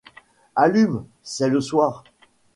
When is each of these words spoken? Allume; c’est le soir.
Allume; 0.55 1.03
c’est 1.21 1.47
le 1.49 1.61
soir. 1.61 2.03